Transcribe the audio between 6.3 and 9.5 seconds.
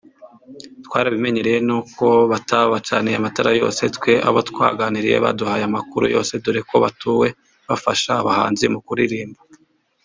dore ko batuwe bafasha abahanzi mu kuririmba